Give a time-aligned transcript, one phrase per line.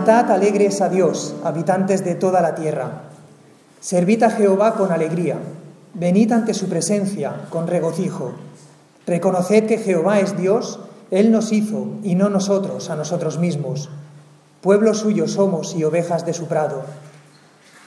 [0.00, 3.02] Cantad alegres a Dios, habitantes de toda la tierra.
[3.80, 5.36] Servid a Jehová con alegría.
[5.92, 8.32] Venid ante su presencia con regocijo.
[9.06, 13.90] Reconoced que Jehová es Dios, Él nos hizo y no nosotros a nosotros mismos.
[14.62, 16.82] Pueblo suyo somos y ovejas de su prado.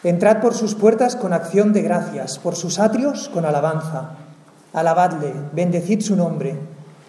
[0.03, 4.17] Entrad por sus puertas con acción de gracias, por sus atrios con alabanza.
[4.71, 6.59] Alabadle, bendecid su nombre,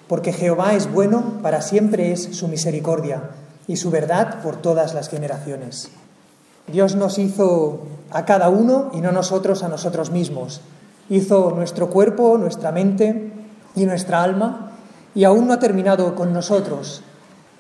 [0.09, 3.21] porque Jehová es bueno, para siempre es su misericordia
[3.67, 5.91] y su verdad por todas las generaciones.
[6.67, 7.81] Dios nos hizo
[8.11, 10.61] a cada uno y no nosotros a nosotros mismos.
[11.11, 13.33] Hizo nuestro cuerpo, nuestra mente
[13.75, 14.73] y nuestra alma
[15.15, 17.03] y aún no ha terminado con nosotros.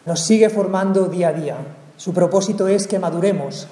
[0.06, 1.56] Nos sigue formando día a día.
[1.96, 3.68] Su propósito es que maduremos,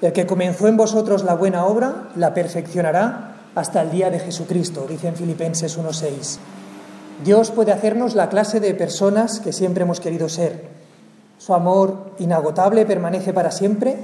[0.00, 4.86] el que comenzó en vosotros la buena obra, la perfeccionará hasta el día de Jesucristo,
[4.88, 6.38] dice en Filipenses 1.6.
[7.24, 10.77] Dios puede hacernos la clase de personas que siempre hemos querido ser.
[11.38, 13.96] Su amor inagotable permanece para siempre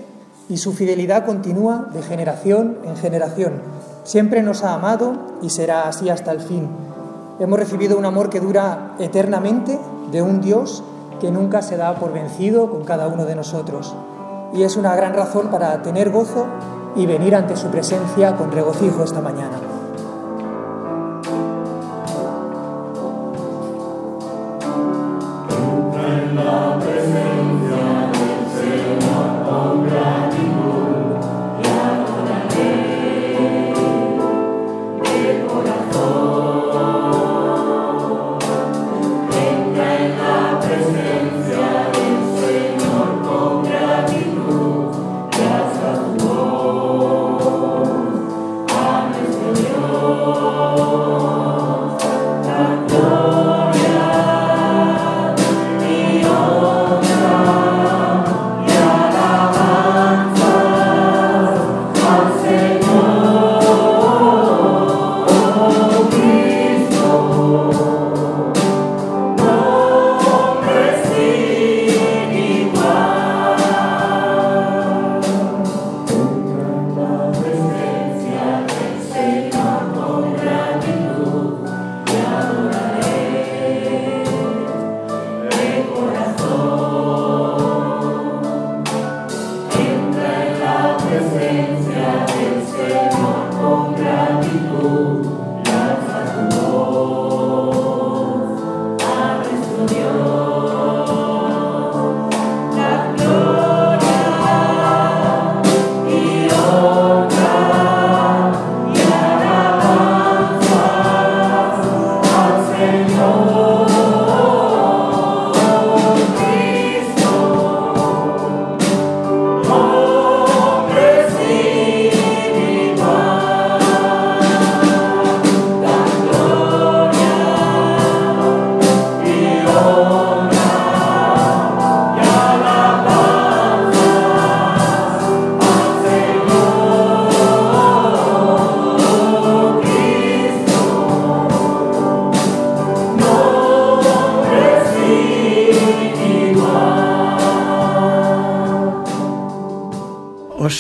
[0.49, 3.55] y su fidelidad continúa de generación en generación.
[4.05, 6.69] Siempre nos ha amado y será así hasta el fin.
[7.41, 9.79] Hemos recibido un amor que dura eternamente
[10.13, 10.85] de un Dios
[11.21, 13.95] que nunca se da por vencido con cada uno de nosotros
[14.55, 16.47] y es una gran razón para tener gozo
[16.95, 19.74] y venir ante su presencia con regocijo esta mañana.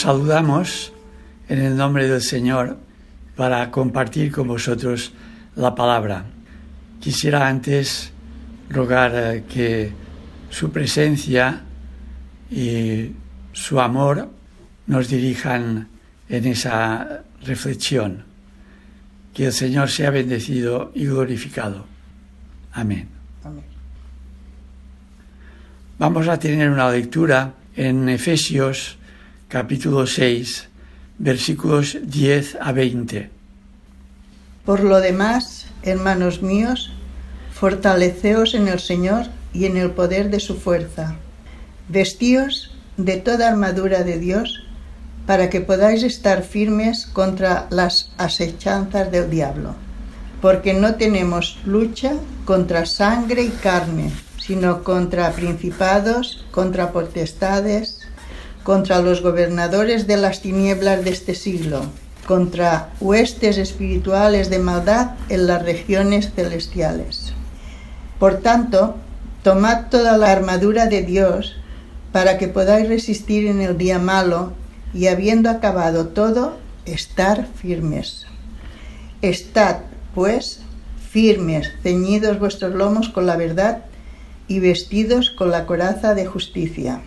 [0.05, 0.93] Saludamos
[1.49, 2.77] en el nombre del Señor
[3.37, 5.15] para compartir con vosotros
[5.57, 6.27] la palabra.
[7.01, 8.13] Quisiera antes
[8.69, 9.93] rogar eh, que
[10.51, 11.63] su presencia
[12.51, 13.13] y
[13.55, 14.29] su amor
[14.89, 15.89] nos dirijan
[16.29, 18.25] en esa reflexión.
[19.33, 21.87] Que el Señor sea bendecido y glorificado.
[22.73, 23.09] Amén.
[23.43, 23.65] Amén.
[25.99, 28.99] Vamos a tener una lectura en Efesios
[29.55, 30.67] capítulo 6,
[31.17, 33.31] versículos 10 a 20.
[34.65, 36.91] Por lo demás, hermanos míos,
[37.53, 41.15] fortaleceos en el Señor y en el poder de su fuerza.
[41.89, 44.65] Vestíos de toda armadura de Dios
[45.25, 49.77] para que podáis estar firmes contra las asechanzas del diablo.
[50.43, 52.15] Porque no tenemos lucha
[52.45, 58.04] contra sangre y carne, sino contra principados, contra potestades,
[58.65, 61.83] contra los gobernadores de las tinieblas de este siglo,
[62.27, 67.35] contra huestes espirituales de maldad en las regiones celestiales.
[68.19, 68.97] Por tanto,
[69.43, 71.57] tomad toda la armadura de Dios
[72.11, 74.55] para que podáis resistir en el día malo
[74.95, 76.57] y habiendo acabado todo,
[76.87, 78.27] estar firmes.
[79.21, 79.81] Estad,
[80.15, 80.61] pues,
[81.11, 83.85] firmes, ceñidos vuestros lomos con la verdad
[84.49, 87.03] y vestidos con la coraza de justicia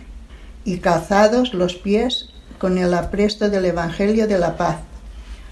[0.68, 2.28] y calzados los pies
[2.58, 4.76] con el apresto del Evangelio de la paz.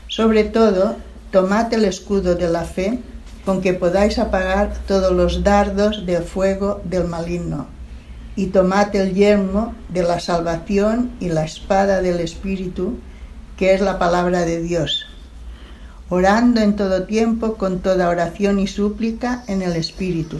[0.08, 0.96] Sobre todo,
[1.30, 2.98] tomad el escudo de la fe
[3.46, 7.66] con que podáis apagar todos los dardos de fuego del maligno,
[8.34, 12.98] y tomad el yermo de la salvación y la espada del Espíritu,
[13.56, 15.06] que es la palabra de Dios,
[16.10, 20.36] orando en todo tiempo con toda oración y súplica en el Espíritu,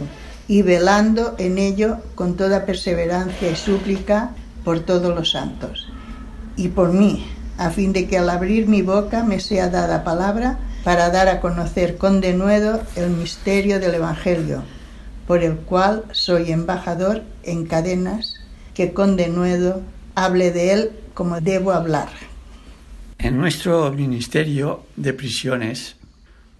[0.47, 4.35] y velando en ello con toda perseverancia y súplica
[4.67, 5.87] por todos los santos,
[6.57, 7.25] y por mí,
[7.57, 11.39] a fin de que al abrir mi boca me sea dada palabra para dar a
[11.39, 14.63] conocer con denuedo el misterio del Evangelio,
[15.25, 18.33] por el cual soy embajador en cadenas,
[18.73, 19.83] que con denuedo
[20.15, 22.09] hable de él como debo hablar.
[23.19, 25.95] En nuestro ministerio de prisiones,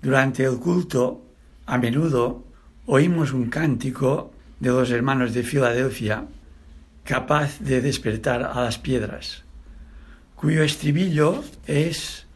[0.02, 1.26] durante el culto,
[1.66, 2.46] a menudo
[2.86, 4.32] oímos un cántico
[4.62, 6.24] de los hermanos de Filadelfia
[7.08, 9.44] capaz de despertar a las piedras,
[10.36, 12.28] cuyo estribillo es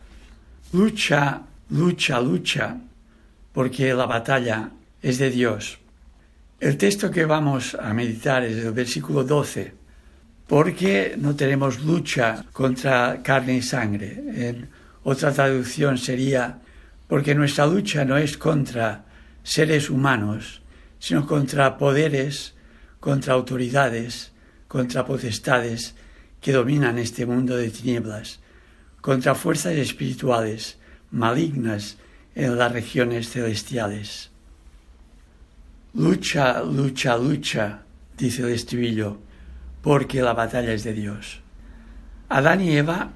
[0.73, 2.77] lucha lucha, lucha,
[3.53, 4.71] porque la batalla
[5.01, 5.79] es de Dios.
[6.59, 9.73] El texto que vamos a meditar es el versículo 12,
[10.47, 14.21] porque no tenemos lucha contra carne y sangre.
[14.35, 14.69] En
[15.03, 16.59] otra traducción sería,
[17.07, 19.05] porque nuestra lucha no es contra
[19.43, 20.61] seres humanos,
[20.99, 22.53] sino contra poderes,
[22.99, 24.30] contra autoridades,
[24.71, 25.95] contra potestades
[26.39, 28.39] que dominan este mundo de tinieblas,
[29.01, 30.77] contra fuerzas espirituales
[31.11, 31.97] malignas
[32.35, 34.31] en las regiones celestiales.
[35.93, 37.81] Lucha, lucha, lucha,
[38.17, 39.17] dice el estribillo,
[39.81, 41.41] porque la batalla es de Dios.
[42.29, 43.11] Adán y Eva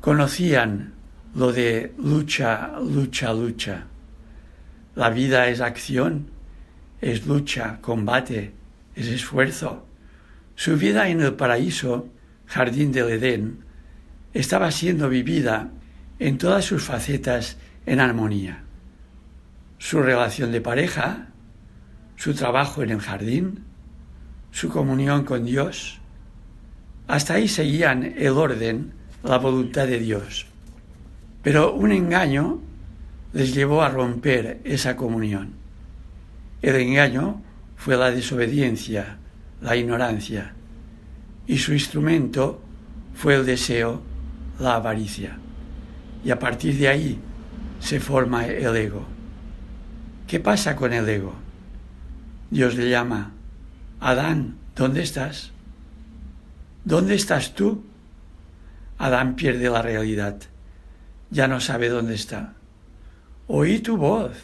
[0.00, 0.94] conocían
[1.34, 3.84] lo de lucha, lucha, lucha.
[4.94, 6.30] La vida es acción,
[7.00, 8.52] es lucha, combate,
[8.94, 9.89] es esfuerzo.
[10.60, 12.10] Su vida en el paraíso,
[12.44, 13.60] jardín del Edén,
[14.34, 15.70] estaba siendo vivida
[16.18, 18.62] en todas sus facetas en armonía.
[19.78, 21.28] Su relación de pareja,
[22.16, 23.64] su trabajo en el jardín,
[24.50, 25.98] su comunión con Dios.
[27.08, 30.46] Hasta ahí seguían el orden, la voluntad de Dios.
[31.42, 32.60] Pero un engaño
[33.32, 35.54] les llevó a romper esa comunión.
[36.60, 37.40] El engaño
[37.76, 39.19] fue la desobediencia,
[39.60, 40.54] la ignorancia,
[41.46, 42.60] y su instrumento
[43.14, 44.02] fue el deseo,
[44.58, 45.38] la avaricia
[46.24, 47.18] y a partir de ahí
[47.80, 49.04] se forma el ego.
[50.26, 51.34] ¿Qué pasa con el ego?
[52.50, 53.32] Dios le llama,
[54.00, 55.52] Adán, ¿dónde estás?
[56.84, 57.84] ¿Dónde estás tú?
[58.98, 60.36] Adán pierde la realidad,
[61.30, 62.54] ya no sabe dónde está.
[63.46, 64.36] Oí tu voz,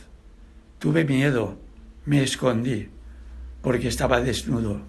[0.78, 1.58] tuve miedo,
[2.06, 2.88] me escondí,
[3.60, 4.80] porque estaba desnudo.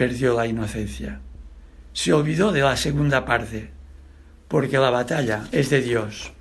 [0.00, 1.20] Perdió la inocencia.
[1.92, 3.68] Se olvidó de la segunda parte
[4.48, 6.32] porque la batalla es de Dios.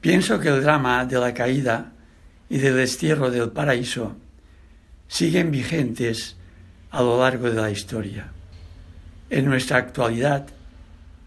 [0.00, 1.94] Pienso que el drama de la caída
[2.48, 4.14] y del destierro del paraíso
[5.08, 6.36] siguen vigentes
[6.92, 8.30] a lo largo de la historia.
[9.28, 10.46] En nuestra actualidad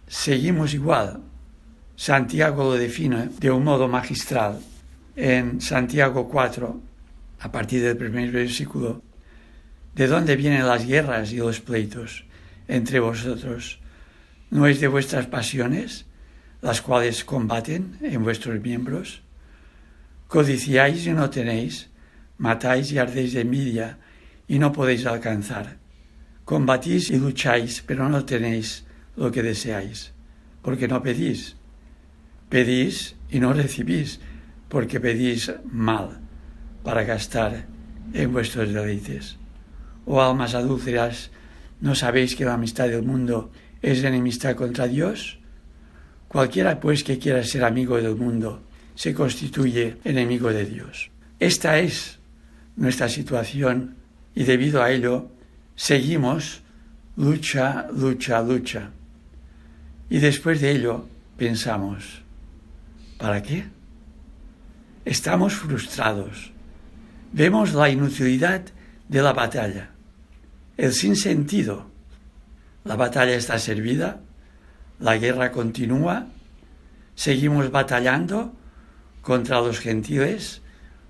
[0.07, 1.19] seguimos igual.
[1.97, 4.61] Santiago lo define de un modo magistral
[5.17, 6.81] en Santiago 4,
[7.41, 9.08] a partir del primer versículo,
[9.95, 12.25] de dónde vienen las guerras y los pleitos
[12.67, 13.79] entre vosotros
[14.51, 16.05] ¿No es de vuestras pasiones
[16.61, 19.21] las cuales combaten en vuestros miembros?
[20.27, 21.89] Codiciáis y no tenéis,
[22.37, 23.99] matáis y ardéis de envidia
[24.47, 25.77] y no podéis alcanzar.
[26.45, 30.13] Combatís y lucháis, pero no tenéis lo que deseáis,
[30.63, 31.55] porque no pedís.
[32.49, 34.19] Pedís y no recibís,
[34.67, 36.19] porque pedís mal,
[36.83, 37.67] para gastar
[38.13, 39.38] en vuestros deleites.
[40.11, 41.29] Oh almas adúlteras,
[41.81, 45.37] ¿no sabéis que la amistad del mundo es enemistad contra Dios?
[46.27, 48.63] Cualquiera pues que quiera ser amigo del mundo
[48.95, 51.11] se constituye enemigo de Dios.
[51.39, 52.17] Esta es
[52.75, 53.97] nuestra situación
[54.33, 55.29] y debido a ello
[55.75, 56.63] seguimos
[57.15, 58.89] lucha, lucha, lucha.
[60.09, 61.05] Y después de ello
[61.37, 62.23] pensamos,
[63.19, 63.65] ¿para qué?
[65.05, 66.51] Estamos frustrados.
[67.31, 68.63] Vemos la inutilidad
[69.07, 69.91] de la batalla,
[70.79, 71.87] el sinsentido
[72.85, 74.21] la batalla está servida,
[74.99, 76.27] la guerra continúa,
[77.15, 78.53] seguimos batallando
[79.21, 80.61] contra los gentiles,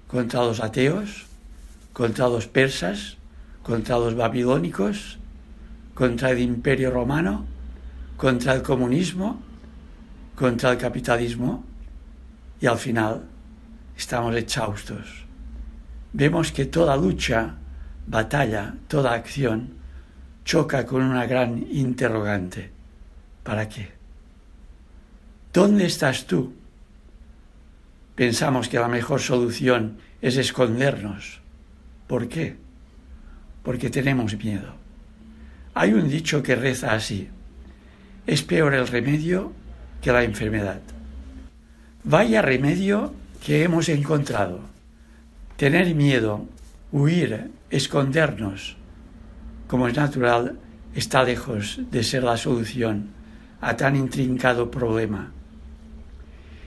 [0.08, 1.28] contra los ateos,
[1.94, 3.18] contra los persas,
[3.62, 5.20] contra los babilónicos,
[5.94, 7.46] contra el imperio romano,
[8.18, 9.40] contra el comunismo,
[10.36, 11.64] contra el capitalismo
[12.60, 13.22] y al final
[13.96, 15.26] estamos exhaustos.
[16.12, 17.56] Vemos que toda lucha,
[18.10, 19.80] batalla, toda acción
[20.44, 22.72] choca con una gran interrogante.
[23.44, 23.92] ¿Para qué?
[25.54, 26.54] ¿Dónde estás tú?
[28.16, 31.40] Pensamos que la mejor solución es escondernos.
[32.08, 32.58] ¿Por qué?
[33.64, 34.74] Porque tenemos miedo.
[35.76, 37.30] Hay un dicho que reza así.
[38.26, 39.54] Es peor el remedio
[40.02, 40.82] que la enfermedad.
[42.04, 43.14] Vaya remedio
[43.46, 44.62] que hemos encontrado.
[45.58, 46.48] Tener miedo,
[46.92, 48.78] huir, escondernos,
[49.68, 50.58] como es natural,
[50.96, 53.10] está lejos de ser la solución
[53.62, 55.32] a tan intrincado problema.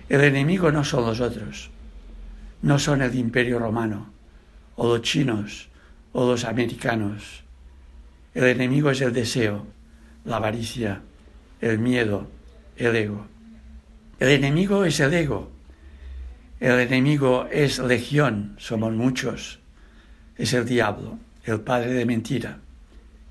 [0.09, 1.71] El enemigo no son los otros,
[2.63, 4.13] no son el imperio romano,
[4.77, 5.69] o los chinos,
[6.13, 7.43] o los americanos.
[8.35, 9.67] El enemigo es el deseo,
[10.25, 11.01] la avaricia,
[11.61, 12.29] el miedo,
[12.77, 13.27] el ego.
[14.19, 15.51] El enemigo es el ego.
[16.61, 19.62] El enemigo es legión, somos muchos.
[20.37, 22.59] Es el diablo, el padre de mentira,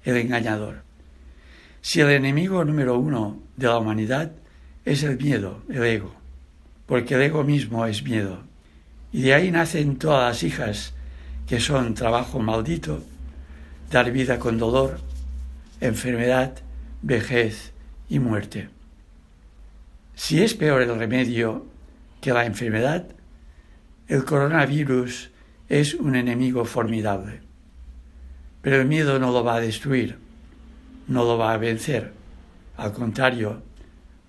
[0.03, 0.83] el engañador.
[1.81, 4.31] Si el enemigo número uno de la humanidad
[4.85, 6.13] es el miedo, el ego,
[6.85, 8.43] porque el ego mismo es miedo,
[9.11, 10.93] y de ahí nacen todas las hijas
[11.47, 13.03] que son trabajo maldito,
[13.89, 14.99] dar vida con dolor,
[15.81, 16.53] enfermedad,
[17.01, 17.73] vejez
[18.09, 18.69] y muerte.
[20.15, 21.65] Si es peor el remedio
[22.21, 23.05] que la enfermedad,
[24.07, 25.31] el coronavirus
[25.71, 27.39] es un enemigo formidable.
[28.61, 30.17] Pero el miedo no lo va a destruir,
[31.07, 32.11] no lo va a vencer.
[32.75, 33.63] Al contrario,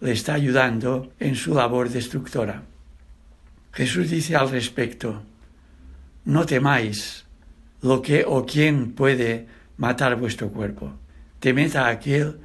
[0.00, 2.62] le está ayudando en su labor destructora.
[3.72, 5.24] Jesús dice al respecto,
[6.26, 7.24] no temáis
[7.80, 10.92] lo que o quién puede matar vuestro cuerpo.
[11.40, 12.38] Temed a aquel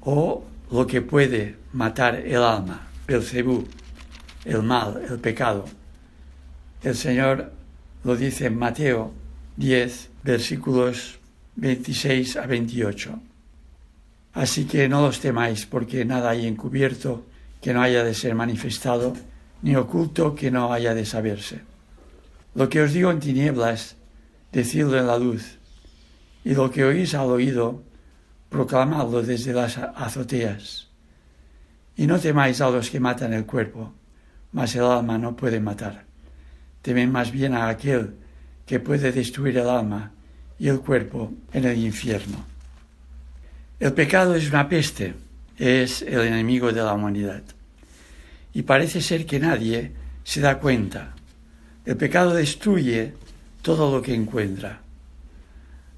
[0.00, 3.68] o lo que puede matar el alma, el cebú,
[4.46, 5.66] el mal, el pecado.
[6.82, 7.52] El Señor
[8.04, 9.12] lo dice Mateo
[9.56, 11.18] 10, versículos
[11.56, 13.18] 26 a 28.
[14.34, 17.24] Así que no los temáis, porque nada hay encubierto
[17.60, 19.14] que no haya de ser manifestado,
[19.62, 21.62] ni oculto que no haya de saberse.
[22.54, 23.96] Lo que os digo en tinieblas,
[24.52, 25.58] decidlo en la luz,
[26.44, 27.82] y lo que oís al oído,
[28.50, 30.88] proclamadlo desde las azoteas.
[31.96, 33.94] Y no temáis a los que matan el cuerpo,
[34.52, 36.03] mas el alma no puede matar.
[36.84, 38.12] Temed más bien a aquel
[38.66, 40.12] que puede destruir el alma
[40.58, 42.44] y el cuerpo en el infierno.
[43.80, 45.14] El pecado es una peste,
[45.56, 47.42] es el enemigo de la humanidad.
[48.52, 49.92] Y parece ser que nadie
[50.24, 51.14] se da cuenta.
[51.86, 53.14] El pecado destruye
[53.62, 54.82] todo lo que encuentra.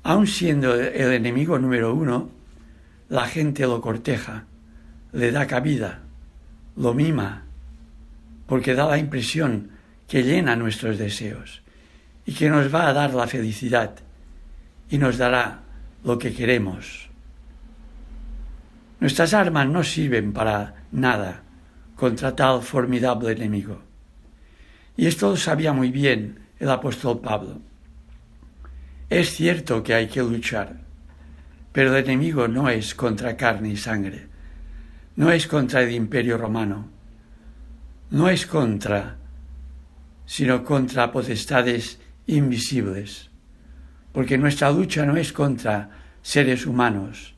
[0.04, 2.30] Aun siendo el enemigo número uno,
[3.08, 4.44] la gente lo corteja,
[5.12, 6.02] le da cabida,
[6.76, 7.42] lo mima,
[8.46, 9.74] porque da la impresión
[10.08, 11.62] que llena nuestros deseos
[12.24, 13.94] y que nos va a dar la felicidad
[14.90, 15.62] y nos dará
[16.04, 17.08] lo que queremos.
[19.00, 21.42] Nuestras armas no sirven para nada
[21.96, 23.82] contra tal formidable enemigo.
[24.96, 27.60] Y esto lo sabía muy bien el apóstol Pablo.
[29.10, 30.80] Es cierto que hay que luchar,
[31.72, 34.26] pero el enemigo no es contra carne y sangre,
[35.16, 36.88] no es contra el imperio romano,
[38.10, 39.16] no es contra,
[40.26, 43.30] sino contra potestades invisibles,
[44.12, 45.88] porque nuestra lucha no es contra
[46.20, 47.34] seres humanos,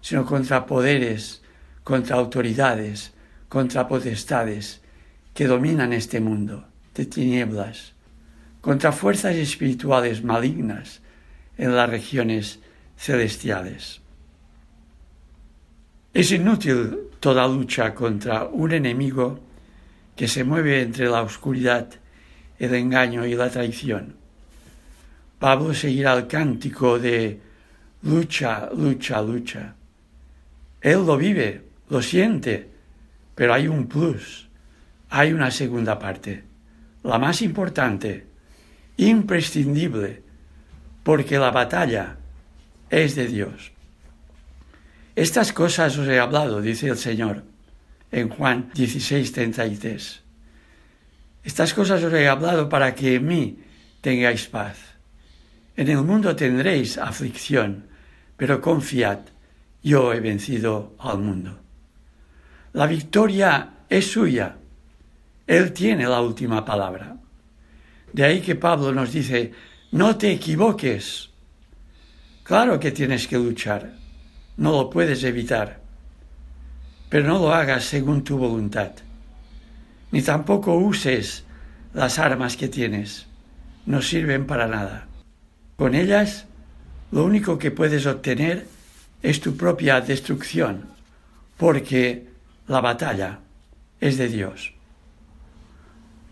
[0.00, 1.42] sino contra poderes,
[1.82, 3.12] contra autoridades,
[3.48, 4.82] contra potestades
[5.34, 7.94] que dominan este mundo de tinieblas,
[8.60, 11.00] contra fuerzas espirituales malignas
[11.56, 12.60] en las regiones
[12.96, 14.00] celestiales.
[16.12, 19.38] Es inútil toda lucha contra un enemigo
[20.16, 21.88] que se mueve entre la oscuridad,
[22.58, 24.16] el engaño y la traición.
[25.38, 27.40] Pablo seguirá el cántico de
[28.02, 29.74] lucha, lucha, lucha.
[30.80, 32.70] Él lo vive, lo siente,
[33.34, 34.48] pero hay un plus,
[35.10, 36.44] hay una segunda parte,
[37.02, 38.26] la más importante,
[38.96, 40.22] imprescindible,
[41.02, 42.16] porque la batalla
[42.88, 43.72] es de Dios.
[45.14, 47.44] Estas cosas os he hablado, dice el Señor
[48.12, 50.22] en Juan 16, 33.
[51.46, 53.44] Estas cosas os he hablado para que en mí
[54.02, 54.98] tengáis paz.
[55.78, 57.86] En el mundo tendréis aflicción,
[58.36, 59.20] pero confiad,
[59.80, 61.60] yo he vencido al mundo.
[62.72, 64.56] La victoria es suya.
[65.46, 67.16] Él tiene la última palabra.
[68.12, 69.52] De ahí que Pablo nos dice,
[69.92, 71.30] no te equivoques.
[72.42, 73.94] Claro que tienes que luchar,
[74.56, 75.80] no lo puedes evitar,
[77.08, 78.92] pero no lo hagas según tu voluntad,
[80.16, 81.44] ni tampoco uses
[81.92, 83.26] las armas que tienes,
[83.84, 85.08] no sirven para nada.
[85.76, 86.46] Con ellas
[87.12, 88.66] lo único que puedes obtener
[89.22, 90.86] es tu propia destrucción,
[91.58, 92.28] porque
[92.66, 93.40] la batalla
[94.00, 94.72] es de Dios.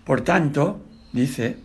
[0.06, 0.80] Por tanto,
[1.12, 1.58] dice,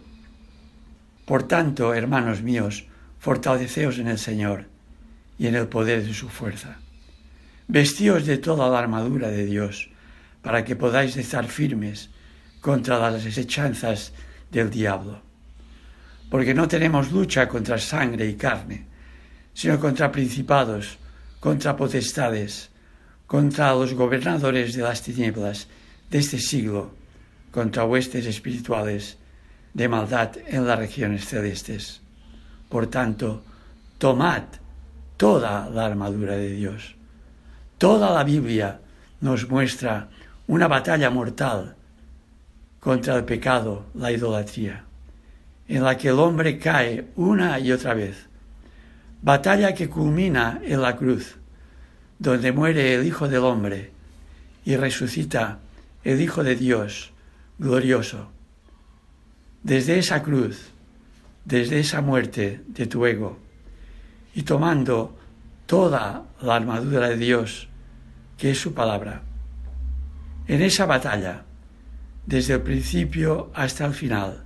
[1.23, 2.85] por tanto, hermanos míos,
[3.17, 4.65] fortaleceos en el Señor
[5.37, 6.79] y en el poder de su fuerza.
[7.69, 9.89] Vestíos de toda la armadura de Dios,
[10.41, 12.09] para que podáis estar firmes
[12.61, 14.11] contra las desechanzas
[14.51, 15.21] del diablo.
[16.29, 18.85] Porque no tenemos lucha contra sangre y carne,
[19.53, 20.97] sino contra principados,
[21.39, 22.69] contra potestades,
[23.25, 25.67] contra los gobernadores de las tinieblas
[26.09, 26.91] de este siglo,
[27.51, 29.17] contra huestes espirituales
[29.73, 32.01] de maldad en las regiones celestes.
[32.69, 33.43] Por tanto,
[33.97, 34.43] tomad
[35.17, 36.95] toda la armadura de Dios.
[37.77, 38.79] Toda la Biblia
[39.21, 40.09] nos muestra
[40.49, 41.75] una batalla mortal
[42.79, 44.83] contra el pecado, la idolatría,
[45.67, 48.25] en la que el hombre cae una y otra vez.
[49.21, 51.35] Batalla que culmina en la cruz,
[52.17, 53.91] donde muere el Hijo del Hombre
[54.65, 55.59] y resucita
[56.03, 57.11] el Hijo de Dios
[57.59, 58.31] glorioso.
[59.61, 60.71] Desde esa cruz,
[61.45, 63.37] desde esa muerte de tu ego,
[64.33, 65.15] y tomando
[65.67, 67.67] toda la armadura de Dios,
[68.35, 69.28] que es su palabra.
[70.49, 71.43] En esa batalla,
[72.25, 74.45] desde el principio hasta el final,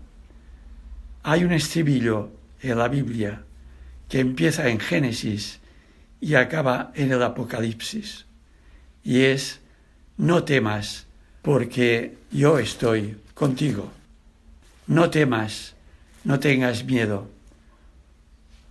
[1.23, 2.29] hay un estribillo
[2.61, 3.43] en la Biblia
[4.09, 5.61] que empieza en Génesis
[6.19, 8.25] y acaba en el Apocalipsis,
[9.01, 9.61] y es,
[10.17, 11.07] no temas,
[11.41, 13.89] porque yo estoy contigo.
[14.87, 15.73] No temas,
[16.25, 17.29] no tengas miedo,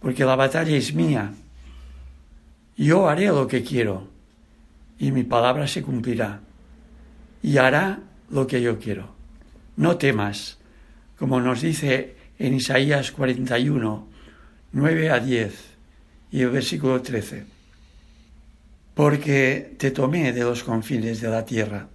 [0.01, 1.33] porque la batalla es mía.
[2.77, 4.07] Yo haré lo que quiero
[4.99, 6.43] y mi palabra se cumplirá
[7.43, 8.01] y hará
[8.31, 9.15] lo que yo quiero.
[9.77, 10.59] No temas,
[11.19, 14.09] como nos dice en Isaías 41,
[14.73, 15.55] 9 a 10
[16.31, 17.45] y el versículo 13.
[18.95, 21.89] Porque te tomé de los confines de la tierra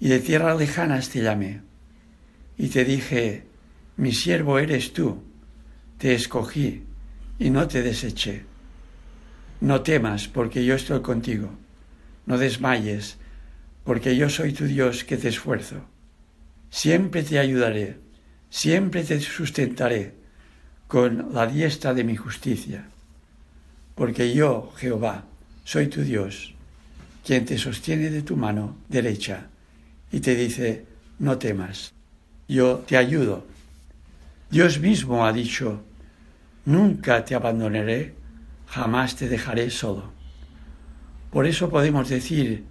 [0.00, 1.60] y de tierras lejanas te llamé,
[2.56, 3.44] y te dije,
[3.96, 5.22] mi siervo eres tú,
[5.98, 6.84] te escogí
[7.38, 8.44] y no te deseché.
[9.60, 11.50] No temas, porque yo estoy contigo,
[12.26, 13.16] no desmayes,
[13.88, 15.76] porque yo soy tu Dios que te esfuerzo.
[16.68, 17.96] Siempre te ayudaré,
[18.50, 20.12] siempre te sustentaré
[20.86, 22.84] con la diestra de mi justicia,
[23.94, 25.24] porque yo, Jehová,
[25.64, 26.52] soy tu Dios,
[27.24, 29.46] quien te sostiene de tu mano derecha
[30.12, 30.84] y te dice,
[31.18, 31.94] no temas,
[32.46, 33.46] yo te ayudo.
[34.50, 35.82] Dios mismo ha dicho,
[36.66, 38.12] nunca te abandonaré,
[38.66, 40.12] jamás te dejaré solo.
[41.30, 42.66] Por eso podemos decir,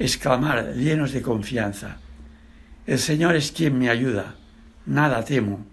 [0.00, 1.98] exclamar llenos de confianza,
[2.88, 4.34] el Señor es quien me ayuda,
[4.86, 5.64] nada temo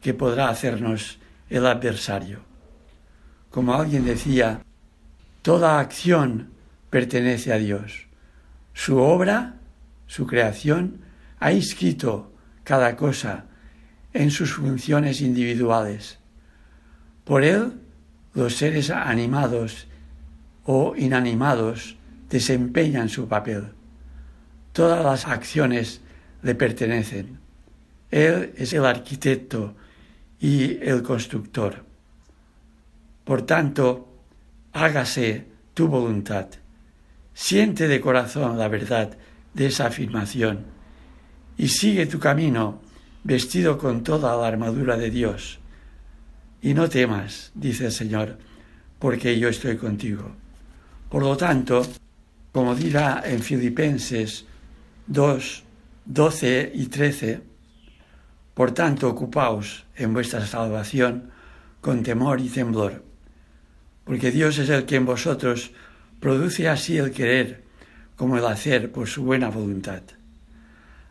[0.00, 1.18] que podrá hacernos
[1.50, 2.40] el adversario.
[3.50, 4.62] Como alguien decía,
[5.42, 6.48] toda acción
[6.88, 8.06] pertenece a Dios.
[8.72, 9.56] Su obra
[10.06, 11.00] su creación,
[11.38, 12.32] ha inscrito
[12.64, 13.44] cada cosa
[14.12, 16.18] en sus funciones individuales.
[17.24, 17.72] Por él,
[18.34, 19.88] los seres animados
[20.64, 21.96] o inanimados
[22.28, 23.64] desempeñan su papel.
[24.72, 26.00] Todas las acciones
[26.42, 27.38] le pertenecen.
[28.10, 29.74] Él es el arquitecto
[30.40, 31.84] y el constructor.
[33.24, 34.08] Por tanto,
[34.72, 36.46] hágase tu voluntad.
[37.34, 39.16] Siente de corazón la verdad
[39.54, 40.64] de esa afirmación
[41.56, 42.80] y sigue tu camino
[43.24, 45.58] vestido con toda la armadura de Dios.
[46.62, 48.38] Y no temas, dice el Señor,
[48.98, 50.30] porque yo estoy contigo.
[51.08, 51.86] Por lo tanto,
[52.56, 54.46] como dirá en Filipenses
[55.08, 55.62] 2,
[56.06, 57.42] 12 y 13,
[58.54, 61.28] por tanto ocupaos en vuestra salvación
[61.82, 63.04] con temor y temblor,
[64.04, 65.72] porque Dios es el que en vosotros
[66.18, 67.62] produce así el querer
[68.16, 70.00] como el hacer por su buena voluntad.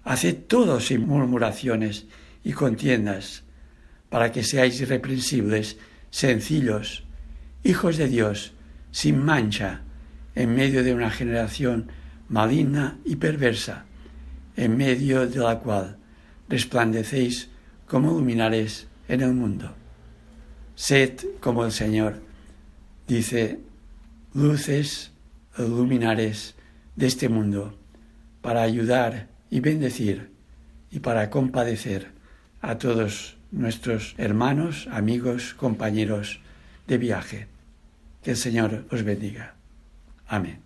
[0.04, 2.08] Haced todo sin murmuraciones
[2.44, 3.44] y contiendas,
[4.10, 5.78] para que seáis irreprensibles,
[6.10, 7.04] sencillos,
[7.64, 8.54] hijos de Dios,
[8.90, 9.85] sin mancha,
[10.36, 11.90] en medio de una generación
[12.30, 13.86] maligna y perversa,
[14.56, 15.98] en medio de la cual
[16.50, 17.50] resplandecéis
[17.88, 19.74] como luminares en el mundo.
[20.76, 22.22] Sed como el Señor,
[23.08, 23.60] dice,
[24.34, 25.12] luces,
[25.58, 26.56] luminares
[26.96, 27.78] de este mundo
[28.42, 30.30] para ayudar y bendecir
[30.92, 32.12] y para compadecer
[32.62, 36.42] a todos nuestros hermanos, amigos, compañeros
[36.88, 37.48] de viaje.
[38.22, 39.55] Que el Señor os bendiga.
[40.28, 40.66] Amén.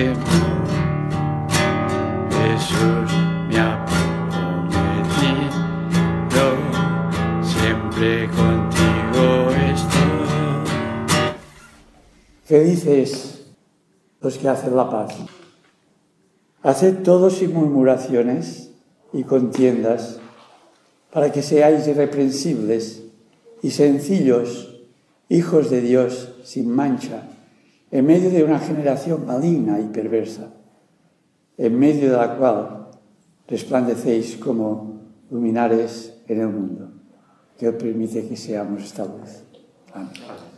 [0.00, 0.16] Jesús
[3.50, 3.84] me ha
[4.64, 5.52] prometido,
[7.42, 10.28] siempre contigo estoy.
[12.44, 13.44] Felices
[14.22, 15.16] los que hacen la paz.
[16.62, 18.70] Haced todo sin murmuraciones
[19.12, 20.18] y contiendas,
[21.12, 23.02] para que seáis irreprensibles
[23.60, 24.80] y sencillos,
[25.28, 27.24] hijos de Dios sin mancha
[27.90, 30.52] en medio de una generación maligna y perversa,
[31.56, 32.88] en medio de la cual
[33.48, 35.00] resplandecéis como
[35.30, 36.90] luminares en el mundo,
[37.58, 39.42] que os permite que seamos esta luz.
[39.92, 40.49] Amén.